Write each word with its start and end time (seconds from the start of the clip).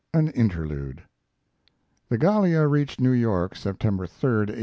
AN 0.15 0.29
INTERLUDE 0.29 1.03
The 2.09 2.17
Gallia 2.17 2.65
reached 2.65 2.99
New 2.99 3.11
York 3.11 3.55
September 3.55 4.07
3, 4.07 4.29
1879. 4.29 4.59